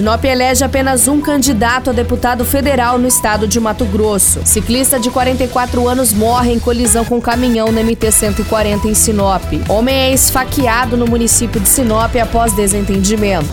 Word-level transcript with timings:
Sinop 0.00 0.24
elege 0.24 0.64
apenas 0.64 1.08
um 1.08 1.20
candidato 1.20 1.90
a 1.90 1.92
deputado 1.92 2.42
federal 2.42 2.96
no 2.96 3.06
estado 3.06 3.46
de 3.46 3.60
Mato 3.60 3.84
Grosso. 3.84 4.40
Ciclista 4.46 4.98
de 4.98 5.10
44 5.10 5.86
anos 5.86 6.10
morre 6.14 6.54
em 6.54 6.58
colisão 6.58 7.04
com 7.04 7.20
caminhão 7.20 7.70
na 7.70 7.82
MT-140 7.82 8.86
em 8.86 8.94
Sinop. 8.94 9.42
Homem 9.68 9.94
é 9.94 10.14
esfaqueado 10.14 10.96
no 10.96 11.06
município 11.06 11.60
de 11.60 11.68
Sinop 11.68 12.16
após 12.16 12.54
desentendimento. 12.54 13.46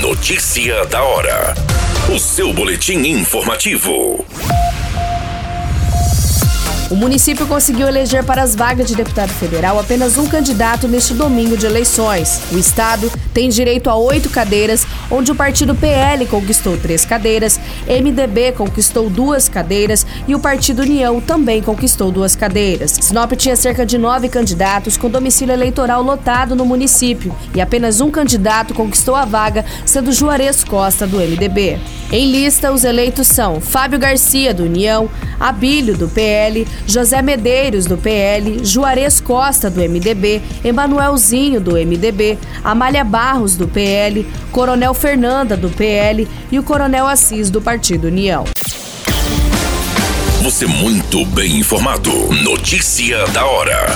Notícia 0.00 0.86
da 0.86 1.02
hora. 1.02 1.54
O 2.10 2.18
seu 2.18 2.54
boletim 2.54 3.00
informativo. 3.06 4.24
O 6.88 6.94
município 6.94 7.48
conseguiu 7.48 7.88
eleger 7.88 8.24
para 8.24 8.42
as 8.42 8.54
vagas 8.54 8.86
de 8.86 8.94
deputado 8.94 9.30
federal 9.30 9.76
apenas 9.76 10.16
um 10.16 10.28
candidato 10.28 10.86
neste 10.86 11.14
domingo 11.14 11.56
de 11.56 11.66
eleições. 11.66 12.42
O 12.52 12.58
estado 12.58 13.10
tem 13.34 13.48
direito 13.48 13.90
a 13.90 13.96
oito 13.96 14.30
cadeiras, 14.30 14.86
onde 15.10 15.32
o 15.32 15.34
partido 15.34 15.74
PL 15.74 16.24
conquistou 16.26 16.76
três 16.76 17.04
cadeiras, 17.04 17.58
MDB 17.88 18.52
conquistou 18.52 19.10
duas 19.10 19.48
cadeiras 19.48 20.06
e 20.28 20.34
o 20.36 20.38
partido 20.38 20.82
União 20.82 21.20
também 21.20 21.60
conquistou 21.60 22.12
duas 22.12 22.36
cadeiras. 22.36 22.92
Sinop 23.00 23.32
tinha 23.32 23.56
cerca 23.56 23.84
de 23.84 23.98
nove 23.98 24.28
candidatos 24.28 24.96
com 24.96 25.10
domicílio 25.10 25.54
eleitoral 25.54 26.04
lotado 26.04 26.54
no 26.54 26.64
município 26.64 27.34
e 27.52 27.60
apenas 27.60 28.00
um 28.00 28.12
candidato 28.12 28.72
conquistou 28.72 29.16
a 29.16 29.24
vaga, 29.24 29.64
sendo 29.84 30.12
Juarez 30.12 30.62
Costa, 30.62 31.04
do 31.04 31.16
MDB. 31.16 31.80
Em 32.12 32.30
lista, 32.30 32.70
os 32.70 32.84
eleitos 32.84 33.26
são 33.26 33.60
Fábio 33.60 33.98
Garcia, 33.98 34.54
do 34.54 34.62
União, 34.62 35.10
Abílio, 35.40 35.96
do 35.96 36.08
PL, 36.08 36.66
José 36.86 37.22
Medeiros, 37.22 37.86
do 37.86 37.96
PL, 37.96 38.64
Juarez 38.64 39.20
Costa, 39.20 39.70
do 39.70 39.80
MDB, 39.80 40.42
Emanuelzinho, 40.64 41.60
do 41.60 41.72
MDB, 41.72 42.38
Amália 42.62 43.04
Barros, 43.04 43.56
do 43.56 43.68
PL, 43.68 44.26
Coronel 44.50 44.94
Fernanda, 44.94 45.56
do 45.56 45.70
PL 45.70 46.28
e 46.50 46.58
o 46.58 46.62
Coronel 46.62 47.06
Assis, 47.06 47.50
do 47.50 47.60
Partido 47.60 48.06
União. 48.06 48.44
Você 50.42 50.66
muito 50.66 51.24
bem 51.26 51.56
informado. 51.56 52.10
Notícia 52.42 53.26
da 53.28 53.44
hora 53.44 53.86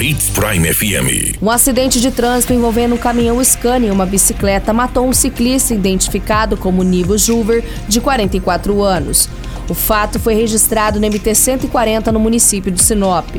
Hits 0.00 0.28
Prime 0.28 0.72
FM. 0.74 1.40
Um 1.40 1.50
acidente 1.50 2.00
de 2.00 2.10
trânsito 2.10 2.52
envolvendo 2.52 2.94
um 2.94 2.98
caminhão 2.98 3.42
Scania 3.42 3.88
e 3.88 3.90
uma 3.90 4.04
bicicleta 4.04 4.72
matou 4.72 5.08
um 5.08 5.12
ciclista 5.12 5.72
identificado 5.72 6.56
como 6.56 6.82
Nivo 6.82 7.16
Juver, 7.16 7.64
de 7.88 8.00
44 8.00 8.82
anos. 8.82 9.28
O 9.70 9.74
fato 9.74 10.20
foi 10.20 10.34
registrado 10.34 11.00
no 11.00 11.06
MT-140 11.06 12.08
no 12.08 12.20
município 12.20 12.70
de 12.70 12.82
Sinop. 12.82 13.36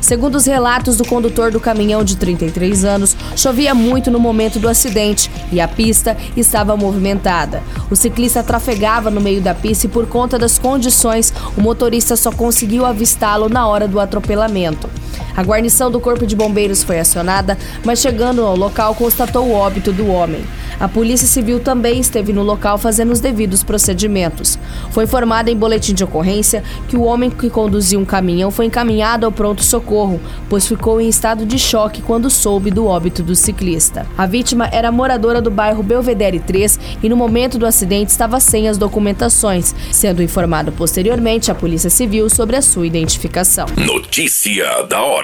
Segundo 0.00 0.34
os 0.34 0.44
relatos 0.44 0.98
do 0.98 1.06
condutor 1.06 1.50
do 1.50 1.58
caminhão 1.58 2.04
de 2.04 2.16
33 2.16 2.84
anos, 2.84 3.16
chovia 3.34 3.74
muito 3.74 4.10
no 4.10 4.20
momento 4.20 4.58
do 4.58 4.68
acidente 4.68 5.30
e 5.50 5.58
a 5.58 5.66
pista 5.66 6.16
estava 6.36 6.76
movimentada. 6.76 7.62
O 7.90 7.96
ciclista 7.96 8.42
trafegava 8.42 9.10
no 9.10 9.22
meio 9.22 9.40
da 9.40 9.54
pista 9.54 9.86
e, 9.86 9.88
por 9.88 10.06
conta 10.06 10.38
das 10.38 10.58
condições, 10.58 11.32
o 11.56 11.62
motorista 11.62 12.14
só 12.14 12.30
conseguiu 12.30 12.84
avistá-lo 12.84 13.48
na 13.48 13.66
hora 13.66 13.88
do 13.88 13.98
atropelamento. 13.98 14.90
A 15.36 15.42
guarnição 15.42 15.90
do 15.90 15.98
Corpo 15.98 16.26
de 16.26 16.36
Bombeiros 16.36 16.84
foi 16.84 17.00
acionada, 17.00 17.58
mas 17.84 17.98
chegando 17.98 18.44
ao 18.44 18.56
local 18.56 18.94
constatou 18.94 19.46
o 19.46 19.52
óbito 19.52 19.92
do 19.92 20.06
homem. 20.06 20.44
A 20.78 20.88
Polícia 20.88 21.26
Civil 21.26 21.60
também 21.60 22.00
esteve 22.00 22.32
no 22.32 22.42
local 22.42 22.78
fazendo 22.78 23.12
os 23.12 23.20
devidos 23.20 23.62
procedimentos. 23.62 24.58
Foi 24.90 25.04
informado 25.04 25.50
em 25.50 25.56
boletim 25.56 25.94
de 25.94 26.04
ocorrência 26.04 26.62
que 26.88 26.96
o 26.96 27.02
homem 27.02 27.30
que 27.30 27.48
conduzia 27.48 27.98
um 27.98 28.04
caminhão 28.04 28.50
foi 28.50 28.66
encaminhado 28.66 29.24
ao 29.24 29.32
pronto-socorro, 29.32 30.20
pois 30.48 30.66
ficou 30.66 31.00
em 31.00 31.08
estado 31.08 31.46
de 31.46 31.58
choque 31.58 32.02
quando 32.02 32.30
soube 32.30 32.70
do 32.70 32.86
óbito 32.86 33.22
do 33.22 33.34
ciclista. 33.34 34.06
A 34.16 34.26
vítima 34.26 34.68
era 34.72 34.92
moradora 34.92 35.40
do 35.40 35.50
bairro 35.50 35.82
Belvedere 35.82 36.40
3 36.40 36.78
e 37.02 37.08
no 37.08 37.16
momento 37.16 37.58
do 37.58 37.66
acidente 37.66 38.10
estava 38.10 38.40
sem 38.40 38.68
as 38.68 38.78
documentações, 38.78 39.74
sendo 39.92 40.22
informado 40.22 40.72
posteriormente 40.72 41.50
à 41.50 41.54
Polícia 41.54 41.90
Civil 41.90 42.28
sobre 42.28 42.56
a 42.56 42.62
sua 42.62 42.86
identificação. 42.86 43.66
Notícia 43.76 44.82
da 44.88 45.02
hora. 45.02 45.23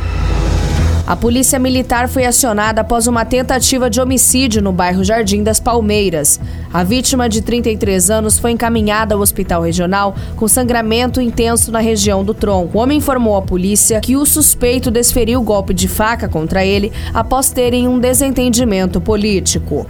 A 1.11 1.15
polícia 1.17 1.59
militar 1.59 2.07
foi 2.07 2.23
acionada 2.23 2.79
após 2.79 3.05
uma 3.05 3.25
tentativa 3.25 3.89
de 3.89 3.99
homicídio 3.99 4.61
no 4.61 4.71
bairro 4.71 5.03
Jardim 5.03 5.43
das 5.43 5.59
Palmeiras. 5.59 6.39
A 6.71 6.85
vítima, 6.85 7.27
de 7.27 7.41
33 7.41 8.09
anos, 8.09 8.39
foi 8.39 8.51
encaminhada 8.51 9.13
ao 9.13 9.19
hospital 9.19 9.61
regional 9.61 10.15
com 10.37 10.47
sangramento 10.47 11.19
intenso 11.19 11.69
na 11.69 11.79
região 11.79 12.23
do 12.23 12.33
tronco. 12.33 12.77
O 12.77 12.81
homem 12.81 12.99
informou 12.99 13.35
à 13.35 13.41
polícia 13.41 13.99
que 13.99 14.15
o 14.15 14.25
suspeito 14.25 14.89
desferiu 14.89 15.41
golpe 15.41 15.73
de 15.73 15.89
faca 15.89 16.29
contra 16.29 16.65
ele 16.65 16.93
após 17.13 17.51
terem 17.51 17.89
um 17.89 17.99
desentendimento 17.99 19.01
político. 19.01 19.85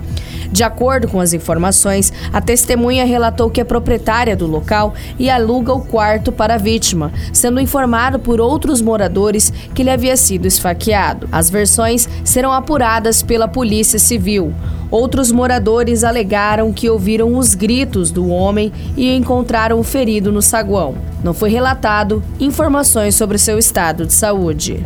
De 0.52 0.64
acordo 0.64 1.08
com 1.08 1.20
as 1.20 1.34
informações, 1.34 2.12
a 2.34 2.42
testemunha 2.42 3.06
relatou 3.06 3.50
que 3.50 3.62
é 3.62 3.64
proprietária 3.64 4.36
do 4.36 4.46
local 4.46 4.94
e 5.18 5.30
aluga 5.30 5.72
o 5.74 5.82
quarto 5.82 6.32
para 6.32 6.56
a 6.56 6.58
vítima, 6.58 7.12
sendo 7.32 7.60
informado 7.60 8.20
por 8.20 8.42
outros 8.42 8.82
moradores 8.82 9.52
que 9.74 9.82
ele 9.82 9.90
havia 9.90 10.18
sido 10.18 10.46
esfaqueado. 10.46 11.30
As 11.32 11.50
versões 11.50 12.10
serão 12.24 12.52
apuradas 12.52 13.24
pela 13.24 13.48
Polícia 13.48 13.98
Civil. 13.98 14.54
Outros 14.90 15.32
moradores 15.32 16.04
alegaram 16.04 16.74
que 16.74 16.90
ouviram 16.90 17.38
os 17.38 17.56
gritos 17.56 18.12
do 18.12 18.28
homem 18.28 18.74
e 18.98 19.16
encontraram 19.16 19.80
o 19.80 19.84
ferido 19.84 20.34
no 20.34 20.42
saguão. 20.42 20.96
Não 21.24 21.34
foi 21.34 21.50
relatado 21.50 22.22
informações 22.42 23.16
sobre 23.16 23.38
seu 23.38 23.58
estado 23.58 24.06
de 24.06 24.14
saúde. 24.14 24.86